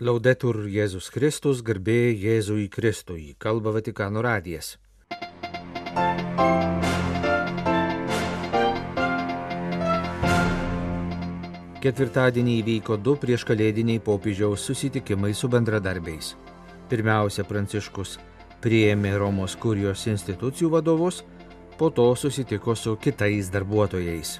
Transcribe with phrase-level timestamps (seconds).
[0.00, 4.78] Laudetur Jėzus Kristus, garbė Jėzui Kristui, kalba Vatikano radijas.
[11.84, 16.30] Ketvirtadienį įvyko du prieškalėdiniai popiežiaus susitikimai su bendradarbiais.
[16.88, 18.14] Pirmiausia, Pranciškus
[18.64, 21.20] priėmė Romos kurijos institucijų vadovus,
[21.76, 24.38] po to susitiko su kitais darbuotojais.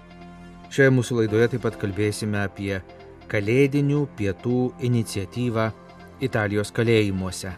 [0.73, 2.81] Šioje mūsų laidoje taip pat kalbėsime apie
[3.31, 5.69] Kalėdinių pietų iniciatyvą
[6.27, 7.53] Italijos kalėjimuose.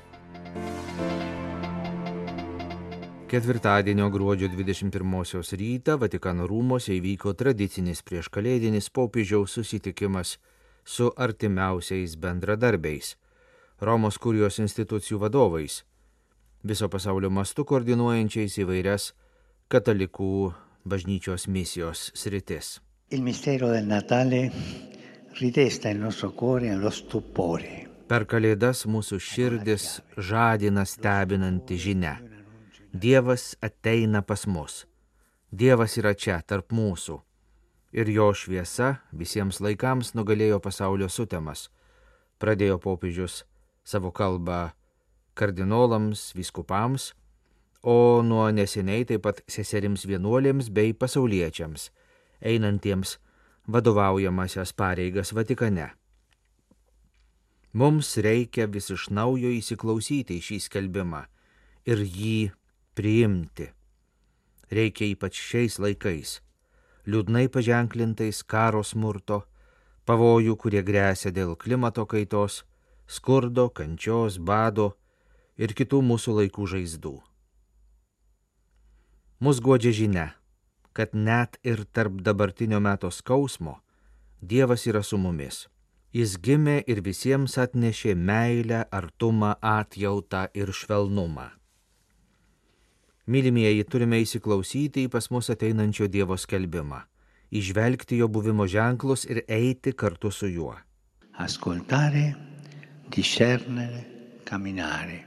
[3.33, 5.17] Ketvirtadienio gruodžio 21
[5.63, 10.35] rytą Vatikano rūmose įvyko tradicinis prieškalėdinis popiežiaus susitikimas
[10.85, 13.17] su artimiausiais bendradarbiais-
[13.89, 15.85] Romos kurijos institucijų vadovais,
[16.63, 19.15] viso pasaulio mastu koordinuojančiais įvairias
[19.71, 20.53] katalikų
[20.85, 22.81] bažnyčios misijos sritis.
[23.09, 24.51] Il mistero del Natale
[28.11, 29.87] Per Kalėdas mūsų širdis
[30.21, 32.19] žadina stebinanti žinia.
[32.93, 34.83] Dievas ateina pas mus.
[35.49, 37.17] Dievas yra čia, tarp mūsų.
[37.97, 41.71] Ir jo šviesa visiems laikams nugalėjo pasaulio sutemas.
[42.37, 43.47] Pradėjo popiežius
[43.85, 44.75] savo kalbą
[45.35, 47.15] kardinolams, viskupams,
[47.83, 51.89] o nuo neseniai taip pat seserims vienuolėms bei pasauliečiams,
[52.45, 53.17] einantiems
[53.67, 55.91] vadovaujamasias pareigas Vatikane.
[57.73, 61.23] Mums reikia vis iš naujo įsiklausyti į šį skelbimą
[61.89, 62.51] ir jį
[62.99, 63.71] priimti.
[64.73, 66.41] Reikia ypač šiais laikais,
[67.09, 69.43] liūdnai paženklintais karo smurto,
[70.09, 72.65] pavojų, kurie grėsia dėl klimato kaitos,
[73.07, 74.93] skurdo, kančios, bado
[75.57, 77.17] ir kitų mūsų laikų žaizdų.
[79.43, 80.27] Mus godžia žinia,
[80.93, 83.81] kad net ir tarp dabartinio meto skausmo
[84.43, 85.69] Dievas yra su mumis.
[86.13, 91.47] Jis gimė ir visiems atnešė meilę, artumą, atjautą ir švelnumą.
[93.31, 96.99] Mylimieji, turime įsiklausyti į pas mus ateinančio Dievo skelbimą,
[97.55, 100.75] išvelgti jo buvimo ženklus ir eiti kartu su juo.
[101.39, 102.35] Ascoltare,
[103.15, 104.03] discernere,
[104.45, 105.23] camminare.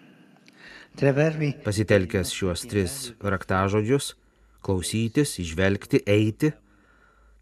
[1.63, 4.13] Pasitelkęs šiuos tris raktažodžius-
[4.65, 6.49] klausytis, išvelgti, eiti,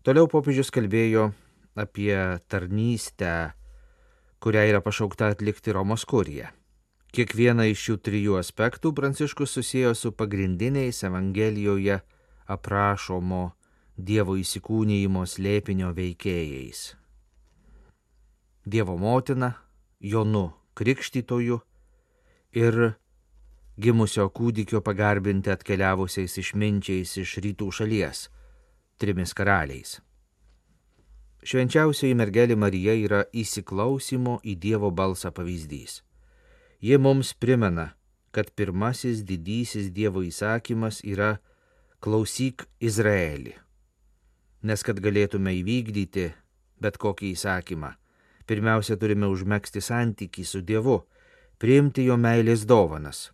[0.04, 1.30] toliau popiežius kalbėjo
[1.80, 2.16] apie
[2.52, 3.54] tarnystę,
[4.44, 6.52] kurią yra pašaukta atlikti Romos kurija.
[7.14, 12.00] Kiekvieną iš šių trijų aspektų Pranciškus susijęo su pagrindiniais Evangelijoje
[12.50, 13.44] aprašomo
[13.94, 16.82] Dievo įsikūnyjimo slėpinio veikėjais.
[18.66, 19.52] Dievo motina,
[20.02, 21.60] Jonu Krikštytoju
[22.58, 22.80] ir
[23.78, 28.28] gimusio kūdikio pagarbinti atkeliavusiais išminčiais iš rytų šalies,
[29.02, 30.00] trimis karaliais.
[31.44, 36.00] Švenčiausioji mergelė Marija yra įsiklausimo į Dievo balsą pavyzdys.
[36.80, 37.96] Jie mums primena,
[38.32, 41.38] kad pirmasis didysis Dievo įsakymas yra
[42.00, 43.58] klausyk Izraelį.
[44.64, 46.30] Nes kad galėtume įvykdyti
[46.84, 47.94] bet kokį įsakymą,
[48.48, 51.02] pirmiausia turime užmėgsti santykį su Dievu,
[51.60, 53.30] priimti jo meilės dovanas.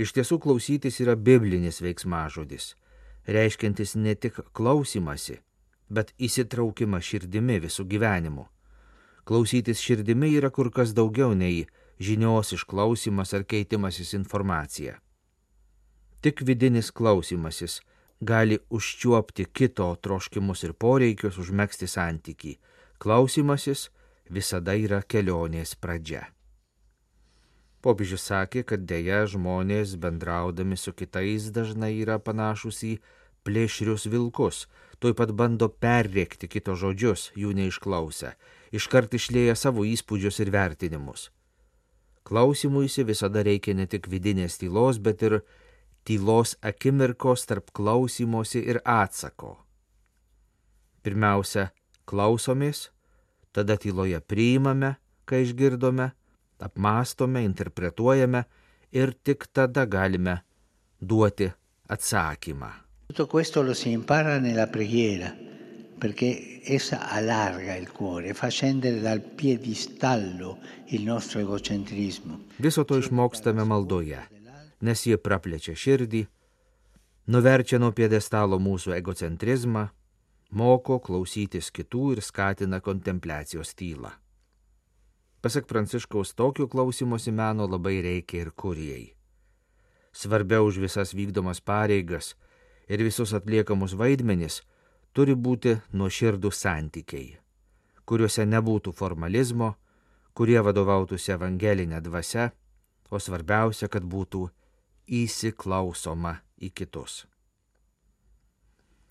[0.00, 2.70] Iš tiesų klausytis yra biblinis veiksmažodis,
[3.28, 5.36] reiškiantis ne tik klausimasi,
[5.92, 8.46] bet įsitraukimą širdimi visų gyvenimu.
[9.28, 11.66] Klausytis širdimi yra kur kas daugiau nei
[12.00, 14.96] žinios išklausimas ar keitimasis informacija.
[16.24, 17.80] Tik vidinis klausimasis
[18.20, 22.56] gali užčiuopti kito troškimus ir poreikius, užmėgsti santyki.
[23.00, 23.88] Klausimasis
[24.28, 26.28] visada yra kelionės pradžia.
[27.80, 32.94] Popiežius sakė, kad dėja žmonės bendraudami su kitais dažnai yra panašus į
[33.48, 34.66] plėšrius vilkus,
[35.00, 38.34] tuoj pat bando perrėkti kito žodžius, jų neišklausę,
[38.76, 41.30] iškart išlėja savo įspūdžius ir vertinimus.
[42.28, 45.40] Klausimuisi visada reikia ne tik vidinės tylos, bet ir
[46.04, 49.56] tylos akimirkos tarp klausimosi ir atsako.
[51.00, 51.70] Pirmiausia,
[52.04, 52.90] klausomės,
[53.56, 56.10] tada tyloje priimame, ką išgirdome,
[56.60, 58.44] apmastome, interpretuojame
[58.92, 60.40] ir tik tada galime
[61.00, 61.50] duoti
[61.88, 62.70] atsakymą.
[63.06, 65.34] Tutto questo lo si impara nella preghiera,
[65.98, 72.46] perché essa allarga il cuore, fa scendere dal piedistallo il nostro egocentrismo.
[72.56, 74.20] Viso to išmokstame maldoje,
[74.80, 76.22] nes jie praplečia širdį,
[77.34, 79.88] nuverčia nuo piedestalo mūsų egocentrizmą,
[80.50, 84.14] moko klausytis kitų ir skatina kontempliacijos tylą.
[85.40, 89.14] Pasak Pranciškaus, tokių klausimosi meno labai reikia ir kurijai.
[90.12, 92.34] Svarbiau už visas vykdomas pareigas
[92.90, 94.60] ir visus atliekamus vaidmenis
[95.16, 97.38] turi būti nuoširdų santykiai,
[98.04, 99.74] kuriuose nebūtų formalizmo,
[100.36, 102.50] kurie vadovautųsi evangelinė dvasia,
[103.10, 104.44] o svarbiausia, kad būtų
[105.08, 107.24] įsiklausoma į kitus.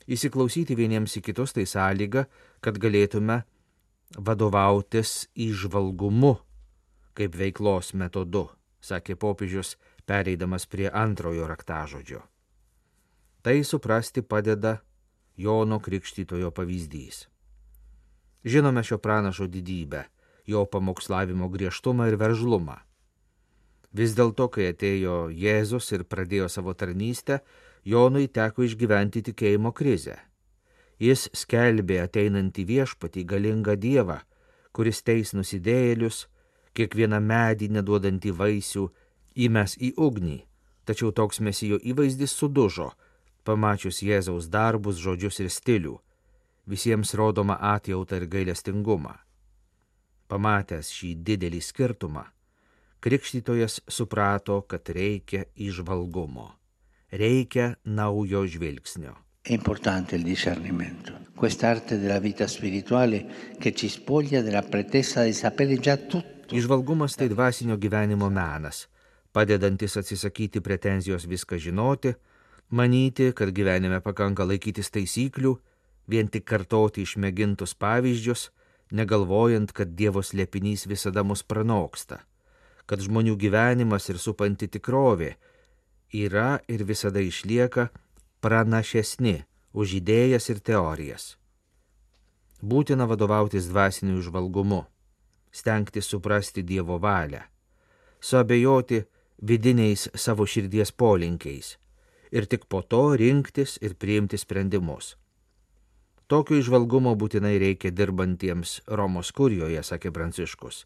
[0.09, 2.27] Įsiklausyti vieniems į kitus tai sąlyga,
[2.61, 3.43] kad galėtume
[4.17, 6.37] vadovautis įžvalgumu
[7.19, 8.47] kaip veiklos metodu,
[8.79, 9.75] sakė popiežius,
[10.07, 12.21] pereidamas prie antrojo raktažodžio.
[13.43, 14.79] Tai suprasti padeda
[15.39, 17.27] Jono Krikštytojo pavyzdys.
[18.43, 20.05] Žinome šio pranašo didybę,
[20.47, 22.79] jo pamokslavimo griežtumą ir veržlumą.
[23.91, 27.41] Vis dėlto, kai atėjo Jėzus ir pradėjo savo tarnystę,
[27.83, 30.17] Jonui teko išgyventi tikėjimo krizę.
[30.99, 34.19] Jis skelbė ateinantį viešpatį galingą Dievą,
[34.75, 36.25] kuris teis nusidėjėlius,
[36.75, 38.83] kiekvieną medį neduodantį vaisių
[39.47, 40.37] įmes į ugnį,
[40.85, 42.91] tačiau toks mesijo įvaizdis sudužo,
[43.47, 45.95] pamačius Jėzaus darbus, žodžius ir stilių,
[46.67, 49.15] visiems rodoma atjauta ir gailestingumą.
[50.29, 52.27] Pamatęs šį didelį skirtumą,
[52.99, 56.59] krikštytojas suprato, kad reikia išvalgumo
[57.11, 59.15] reikia naujo žvilgsnio.
[59.41, 65.77] È importante il discernimento, quest'arte della vita spirituale che ci spoglia della pretesa di sapere
[65.77, 66.53] già tutto.
[66.53, 68.87] Išvalgumas tai dvasinio gyvenimo menas,
[69.31, 72.13] padedantis atsisakyti pretenzijos viską žinoti,
[72.75, 75.55] manyti, kad gyvenime pakanka laikytis taisyklių,
[76.11, 78.49] vien tik kartoti išmėgintus pavyzdžius,
[78.91, 82.19] negalvojant, kad Dievo slėpinys visada mus pranoksta,
[82.85, 85.31] kad žmonių gyvenimas ir supanti tikrovė
[86.11, 87.87] yra ir visada išlieka
[88.41, 89.43] pranašesni
[89.73, 91.35] už idėjas ir teorijas.
[92.59, 94.83] Būtina vadovautis dvasiniu išvalgumu,
[95.51, 97.41] stengti suprasti Dievo valią,
[98.19, 99.03] suabejoti
[99.41, 101.77] vidiniais savo širdies polinkiais
[102.31, 105.15] ir tik po to rinktis ir priimti sprendimus.
[106.29, 110.83] Tokio išvalgumo būtinai reikia dirbantiems Romos kurijoje, sakė Pranciškus.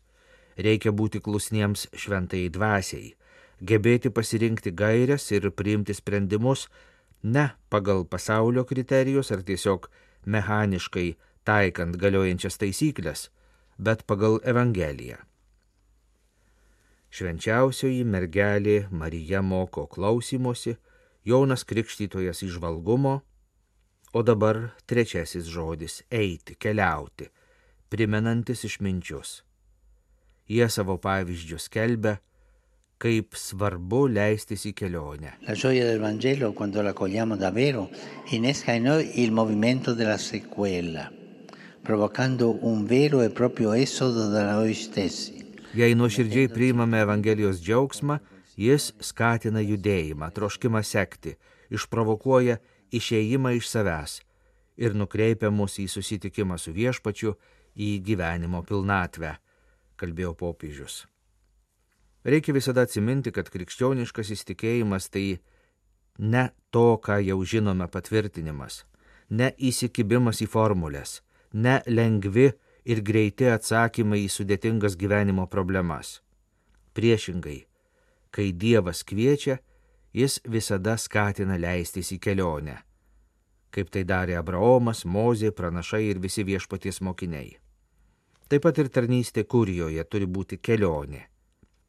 [0.56, 3.12] Reikia būti klusniems šventai dvasiai,
[3.60, 6.70] gebėti pasirinkti gairias ir priimti sprendimus
[7.24, 9.90] ne pagal pasaulio kriterijus ar tiesiog
[10.25, 13.30] mechaniškai taikant galiojančias taisyklės,
[13.78, 15.20] bet pagal Evangeliją.
[17.14, 20.78] Švenčiausioji mergelė Marija moko klausymosi,
[21.24, 23.22] Jonas Krikštytojas išvalgumo,
[24.14, 27.30] o dabar trečiasis žodis- eiti, keliauti,
[27.90, 29.44] primenantis išminčius.
[30.48, 32.18] Jie savo pavyzdžius kelbia,
[32.98, 35.36] kaip svarbu leistis į kelionę.
[35.48, 37.90] La gioia del Vangelo, quando la cogliamo davvero,
[38.31, 41.12] innesca in noi il movimento della sequela,
[41.81, 45.42] provocando un vero e proprio esodo da noi stessi.
[45.74, 48.19] Jei nuoširdžiai priimame Evangelijos džiaugsmą,
[48.56, 51.34] jis skatina judėjimą, troškimą sekti,
[51.74, 52.60] išprovokuoja
[52.94, 54.19] išėjimą iš savęs
[54.78, 57.36] ir nukreipia mus į susitikimą su viešpačiu,
[57.74, 59.38] į gyvenimo pilnatvę,
[59.98, 61.04] kalbėjo popiežius.
[62.24, 65.42] Reikia visada atsiminti, kad krikščioniškas įstikėjimas tai
[66.20, 68.84] ne to, ką jau žinome patvirtinimas,
[69.30, 71.20] ne įsikibimas į formulės,
[71.54, 72.54] ne lengvi
[72.88, 76.22] ir greiti atsakymai į sudėtingas gyvenimo problemas.
[76.96, 77.66] Priešingai,
[78.31, 79.58] kai Dievas kviečia,
[80.16, 82.78] jis visada skatina leistis į kelionę,
[83.74, 87.58] kaip tai darė Abraomas, Mozė, pranašai ir visi viešpaties mokiniai.
[88.48, 91.33] Taip pat ir tarnystė kurijoje turi būti kelionė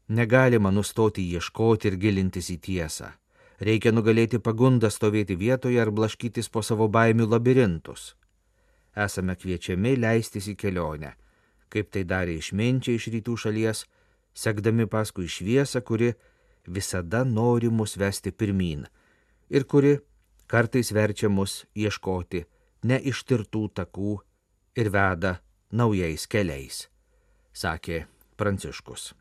[0.09, 3.13] Negalima nustoti ieškoti ir gilintis į tiesą.
[3.65, 8.15] Reikia nugalėti pagundą stovėti vietoje ar blaškytis po savo baimių labirintus.
[8.95, 11.15] Esame kviečiami leistis į kelionę,
[11.73, 13.85] kaip tai darė išminčiai iš rytų šalies,
[14.35, 16.13] sekdami paskui šviesą, kuri
[16.67, 18.85] visada nori mus vesti pirmin
[19.51, 19.99] ir kuri
[20.47, 22.45] kartais verčia mus ieškoti
[22.85, 24.15] neištirtų takų
[24.77, 25.39] ir veda
[25.73, 26.89] naujais keliais,
[27.53, 28.05] sakė
[28.37, 29.13] Pranciškus.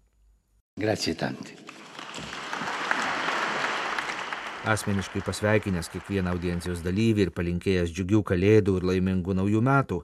[0.75, 1.53] Grazie tanti.
[4.65, 9.99] Asmeniškai pasveikinęs kiekvieną audiencijos dalyvį ir palinkėjęs džiugių kalėdų ir laimingų naujų metų,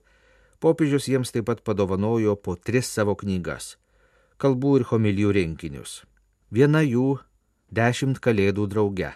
[0.61, 3.77] popiežius jiems taip pat padovanojo po tris savo knygas-
[4.41, 6.03] kalbų ir homilijų rinkinius.
[6.51, 7.17] Viena jų-
[7.79, 9.11] Dešimt kalėdų drauge,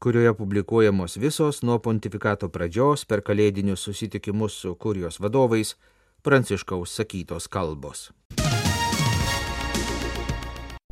[0.00, 5.74] kurioje publikuojamos visos nuo pontifikato pradžios per kalėdinius susitikimus su kurijos vadovais
[6.22, 8.10] pranciškaus sakytos kalbos.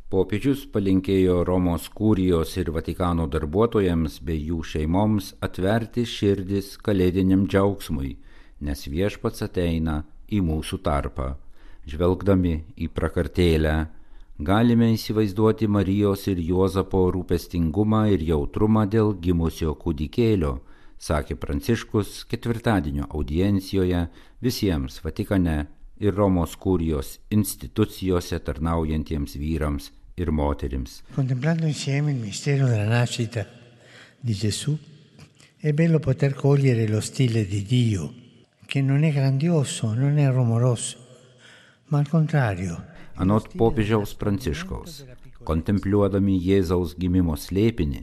[0.06, 8.12] Popiežius palinkėjo Romos kūrijos ir Vatikano darbuotojams bei jų šeimoms atverti širdis kalėdiniam džiaugsmui,
[8.62, 9.96] nes viešpats ateina
[10.30, 11.32] į mūsų tarpą.
[11.90, 13.75] Žvelgdami į prakartėlę,
[14.38, 20.60] galime įsivaizduoti Marijos ir Juozapo rūpestingumą ir jautrumą dėl gimusio kūdikėlio,
[21.02, 24.06] sakė Pranciškus ketvirtadienio audiencijoje
[24.38, 25.64] visiems Vatikane
[25.98, 31.02] ir Romos kurijos institucijose tarnaujantiems vyrams ir moterims.
[31.14, 33.46] Contemplando insieme il mistero della nascita
[34.20, 34.76] di Gesù,
[35.58, 38.12] è bello poter cogliere lo stile di Dio,
[38.66, 40.96] che non è grandioso, non è rumoroso,
[41.86, 42.94] ma al contrario.
[43.14, 45.04] Anot popiežiaus Pranciškaus,
[45.44, 48.02] kontempliuodami Jėzaus gimimo slėpinį,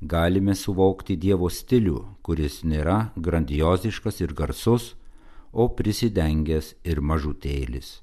[0.00, 4.94] galime suvokti Dievo stilių, kuris nėra grandioziškas ir garsus,
[5.54, 8.00] o prisidengęs ir mažutėlis.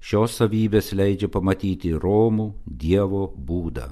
[0.00, 3.90] Šios savybės leidžia pamatyti Romų Dievo būdą.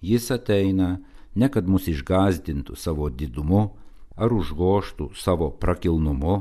[0.00, 0.96] Jis ateina
[1.34, 3.62] ne kad mus išgazdintų savo didumu
[4.16, 6.36] ar užgoštų savo prakilnumu,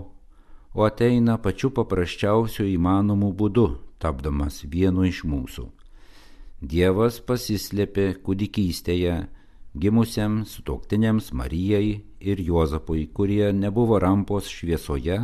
[0.76, 3.68] o ateina pačiu paprasčiausiu įmanomu būdu,
[4.00, 5.70] tapdamas vienu iš mūsų.
[6.62, 9.16] Dievas pasislėpė kūdikystėje
[9.76, 15.20] gimusiam sutoktiniams Marijai ir Juozapui, kurie nebuvo rampos šviesoje,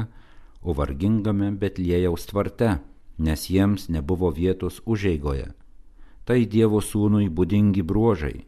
[0.61, 2.79] o vargingame Betlėjaus tvarte,
[3.17, 5.51] nes jiems nebuvo vietos užeigoje.
[6.25, 8.45] Tai Dievo sūnui būdingi bruožai.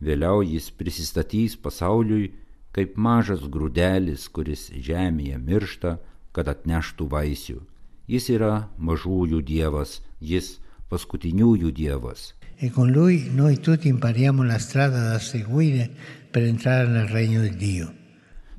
[0.00, 2.30] Vėliau jis prisistatys pasauliui
[2.72, 5.98] kaip mažas grūdelis, kuris žemėje miršta,
[6.32, 7.58] kad atneštų vaisių.
[8.10, 10.58] Jis yra mažųjų Dievas, jis
[10.90, 12.32] paskutiniųjų Dievas.
[12.60, 15.88] E con lui noi tutti impariamo la strada da seguire
[16.30, 17.99] per entrare nel regno di Dio.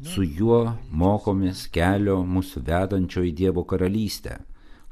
[0.01, 4.39] Su juo mokomės kelio mūsų vedančio į Dievo karalystę.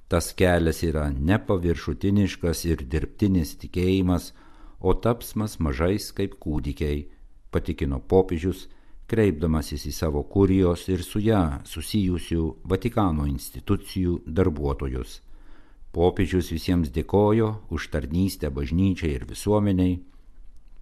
[0.05, 4.33] Tas kelias yra nepaviršutiniškas ir dirbtinis tikėjimas,
[4.79, 7.07] o tapsmas mažais kaip kūdikiai,
[7.49, 8.67] patikino popiežius,
[9.09, 15.21] kreipdamasis į savo kurijos ir su ją susijusių Vatikano institucijų darbuotojus.
[15.89, 19.97] Popiežius visiems dėkojo už tarnystę bažnyčiai ir visuomeniai,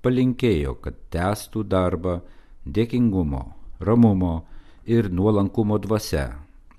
[0.03, 2.17] palinkėjo, kad tęstų darbą
[2.67, 3.45] dėkingumo,
[3.79, 4.45] ramumo
[4.85, 6.27] ir nuolankumo dvasia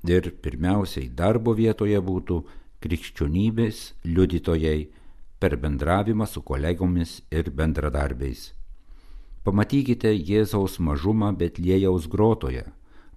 [0.09, 2.39] ir pirmiausiai darbo vietoje būtų
[2.85, 4.89] krikščionybės liudytojai
[5.39, 8.53] per bendravimą su kolegomis ir bendradarbiais.
[9.45, 12.65] Pamatykite Jėzaus mažumą Betlėjaus grotoje,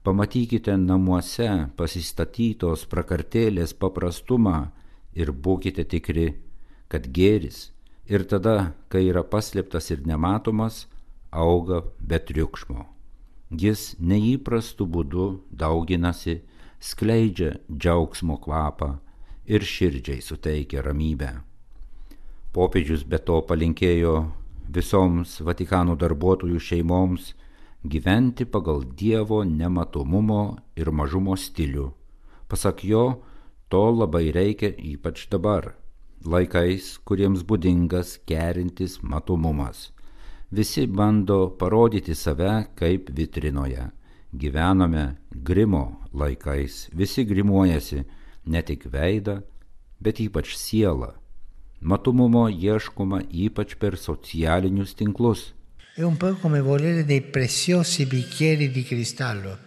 [0.04, 4.72] pamatykite namuose pasistatytos prakartėlės paprastumą
[5.14, 6.34] ir būkite tikri,
[6.88, 7.72] kad gėris
[8.08, 10.86] ir tada, kai yra paslėptas ir nematomas,
[11.32, 13.01] auga be triukšmo.
[13.52, 16.38] Jis neįprastu būdu dauginasi,
[16.80, 18.94] skleidžia džiaugsmo kvapą
[19.46, 21.34] ir širdžiai suteikia ramybę.
[22.56, 24.16] Popiežius be to palinkėjo
[24.72, 27.34] visoms Vatikano darbuotojų šeimoms
[27.84, 30.42] gyventi pagal Dievo nematomumo
[30.80, 31.92] ir mažumo stilių.
[32.48, 33.06] Pasak jo,
[33.68, 35.74] to labai reikia ypač dabar,
[36.24, 39.90] laikais, kuriems būdingas kerintis matomumas
[40.52, 43.92] visi bando parodyti save kaip vitrinoje.
[44.32, 48.04] Gyvename grimo laikais, visi grimuojasi
[48.46, 49.42] ne tik veidą,
[50.00, 51.14] bet ypač sielą.
[51.82, 55.54] Matomumo ieškoma ypač per socialinius tinklus.
[55.96, 59.58] È un po' come volere dei preziosi bicchieri di cristallo,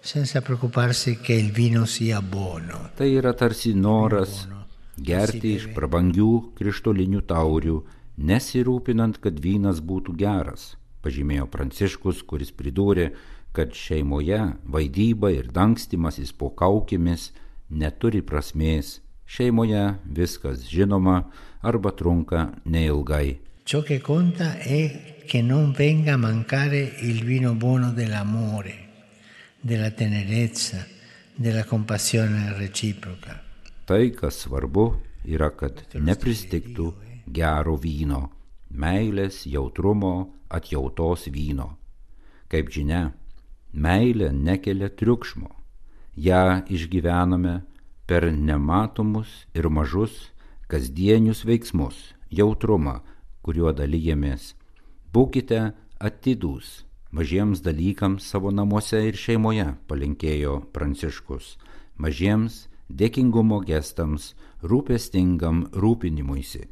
[0.00, 2.90] senza preoccuparsi che il vino sia buono.
[2.94, 4.46] Tai yra tarsi noras
[4.94, 7.78] gerti iš prabangių krištolinių taurių
[8.18, 13.12] nesirūpinant, kad vynas būtų geras, pažymėjo Pranciškus, kuris pridūrė,
[13.54, 17.30] kad šeimoje vaidyba ir dangstimasis po kaukėmis
[17.70, 21.22] neturi prasmės, šeimoje viskas žinoma
[21.62, 23.38] arba trunka neilgai.
[23.68, 28.72] Ciò che conta è che non venga a mancare il vino buono dell'amore,
[29.60, 30.86] della tenerezza,
[31.34, 33.42] della compassione reciproca.
[33.84, 34.86] Tai, kas svarbu,
[35.28, 36.94] yra, kad nepristiktų
[37.32, 38.28] gero vyno,
[38.70, 41.76] meilės, jautrumo, atjautos vyno.
[42.48, 43.12] Kaip žinia,
[43.72, 45.50] meilė nekelia triukšmo,
[46.16, 47.60] ją išgyvename
[48.08, 50.30] per nematomus ir mažus
[50.68, 53.00] kasdienius veiksmus, jautrumą,
[53.44, 54.54] kuriuo dalyjamės.
[55.12, 61.56] Būkite atidūs mažiems dalykams savo namuose ir šeimoje, palinkėjo Pranciškus,
[61.96, 66.66] mažiems dėkingumo gestams, rūpestingam rūpinimuisi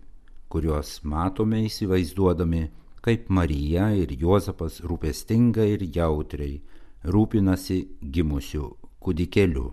[0.49, 2.67] kuriuos matome įsivaizduodami,
[3.03, 6.61] kaip Marija ir Juozapas rūpestingai ir jautriai
[7.07, 8.73] rūpinasi gimusiu
[9.03, 9.69] kūdikėliu.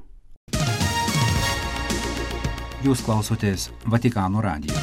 [2.84, 4.76] Jūs klausotės Vatikano radijo.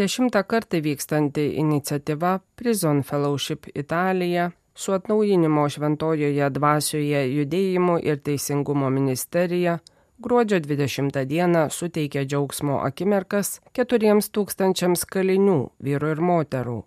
[0.00, 9.74] Dešimtą kartą vykstanti iniciatyva Prison Fellowship Italija su atnaujinimo šventojoje dvasioje judėjimu ir teisingumo ministerija
[10.20, 16.78] gruodžio 20 dieną suteikė džiaugsmo akimirkas 4 tūkstančiams kalinių, vyrų ir moterų.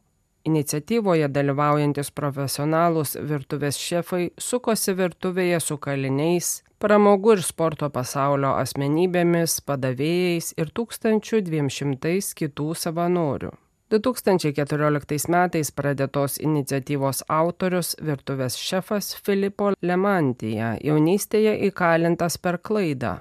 [0.43, 6.51] Iniciatyvoje dalyvaujantis profesionalūs virtuvės šefai sukosi virtuvėje su kaliniais,
[6.83, 13.53] pramogų ir sporto pasaulio asmenybėmis, padavėjais ir 1200 kitų savanorių.
[13.93, 23.19] 2014 metais pradėtos iniciatyvos autorius virtuvės šefas Filipo Lemantija jaunystėje įkalintas per klaidą.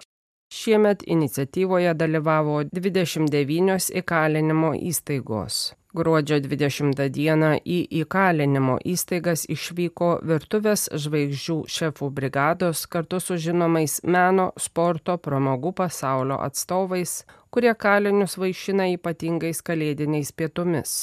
[0.52, 5.60] Šiemet iniciatyvoje dalyvavo 29 įkalinimo įstaigos.
[5.92, 14.54] Gruodžio 20 dieną į įkalinimo įstaigas išvyko virtuvės žvaigždžių šefų brigados kartu su žinomais meno,
[14.56, 20.94] sporto, pramogų pasaulio atstovais, kurie kalinius vaišina ypatingais kalėdiniais pietumis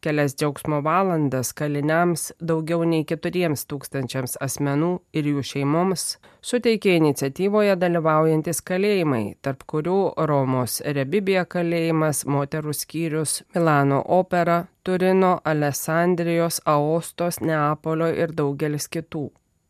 [0.00, 6.04] kelias džiaugsmo valandas kaliniams daugiau nei keturiems tūkstančiams asmenų ir jų šeimoms
[6.50, 9.98] suteikė iniciatyvoje dalyvaujantis kalėjimai, tarp kurių
[10.30, 19.28] Romos Rebibija kalėjimas, moterų skyrius, Milano opera, Turino, Alessandrijos, Aostos, Neapolio ir daugelis kitų.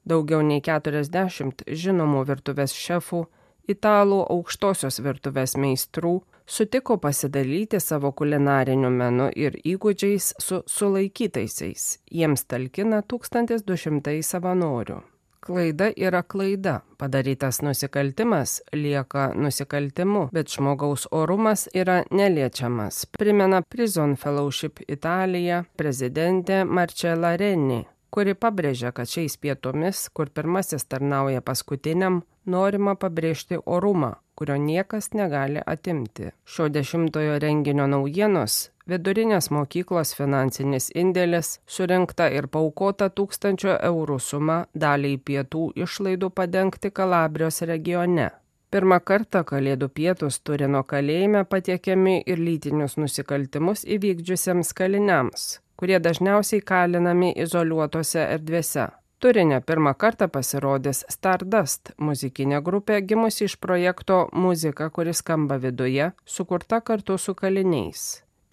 [0.09, 3.25] Daugiau nei 40 žinomų virtuvės šefų,
[3.69, 11.99] italų aukštosios virtuvės meistrų, sutiko pasidalyti savo kulinariniu menu ir įgūdžiais su sulaikytaisiais.
[12.11, 15.03] Jiems talkina 1200 savanorių.
[15.49, 16.81] Klaida yra klaida.
[16.99, 27.37] Padarytas nusikaltimas lieka nusikaltimu, bet žmogaus orumas yra neliečiamas, primena Prison Fellowship Italija prezidentė Marcella
[27.39, 35.13] Renni kuri pabrėžia, kad šiais pietumis, kur pirmasis tarnauja paskutiniam, norima pabrėžti orumą, kurio niekas
[35.13, 36.33] negali atimti.
[36.45, 45.19] Šio dešimtojo renginio naujienos- vidurinės mokyklos finansinis indėlis, surinkta ir paukota tūkstančio eurų suma daliai
[45.19, 48.31] pietų išlaidų padengti Kalabrijos regione.
[48.69, 55.47] Pirmą kartą Kalėdų pietus Turino kalėjime patiekiami ir lytinius nusikaltimus įvykdžiusiems kaliniams,
[55.79, 58.89] kurie dažniausiai kalinami izoliuotose erdvėse.
[59.19, 66.79] Turinė pirmą kartą pasirodys Stardust muzikinė grupė gimusi iš projekto Muzika, kuris skamba viduje, sukurta
[66.81, 68.05] kartu su kaliniais.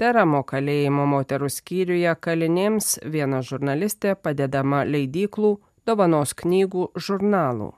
[0.02, 7.72] Teramo kalėjimo moterų skyriuje kalinėms viena žurnalistė padedama leidyklų, dovanos knygų, žurnalų.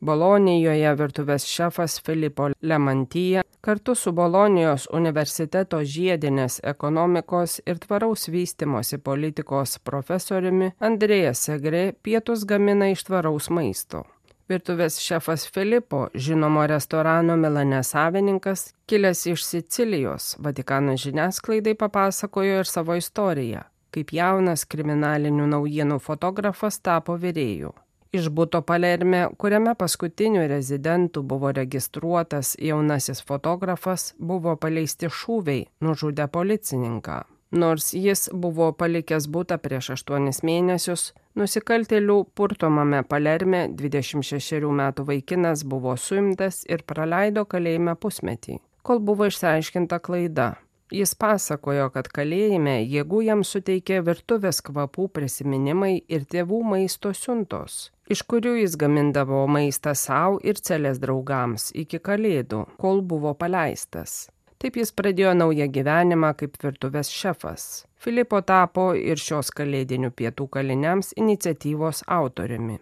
[0.00, 9.78] Bolonijoje virtuvės šefas Filipo Lemantyje kartu su Bolonijos universiteto žiedinės ekonomikos ir tvaraus vystimosi politikos
[9.78, 14.04] profesoriumi Andrėja Segre pietus gamina iš tvaraus maisto.
[14.48, 22.98] Virtuvės šefas Filipo, žinomo restorano Milane savininkas, kilęs iš Sicilijos, Vatikano žiniasklaidai papasakojo ir savo
[23.00, 27.72] istoriją, kaip jaunas kriminalinių naujienų fotografas tapo vyrėjų
[28.14, 37.22] iš buto Palerme, kuriame paskutiniu rezidentu buvo registruotas jaunasis fotografas, buvo paleisti šūviai, nužudę policininką.
[37.62, 45.96] Nors jis buvo palikęs būtą prieš aštuonis mėnesius, nusikaltėlių purtomame Palerme 26 metų vaikinas buvo
[45.96, 50.54] suimtas ir praleido kalėjime pusmetį, kol buvo išsiaiškinta klaida
[50.94, 58.22] Jis pasakojo, kad kalėjime jėgų jam suteikė virtuvės kvapų prisiminimai ir tėvų maisto siuntos, iš
[58.28, 64.24] kurių jis gamindavo maistą savo ir celės draugams iki kalėdų, kol buvo paleistas.
[64.64, 67.84] Taip jis pradėjo naują gyvenimą kaip virtuvės šefas.
[68.00, 72.80] Filipo tapo ir šios kalėdinių pietų kaliniams iniciatyvos autoriumi.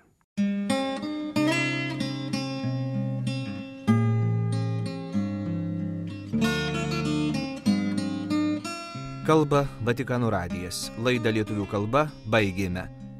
[9.26, 10.88] Kalba Vatikano radijas.
[10.98, 13.01] Laidą lietuvių kalba baigėme.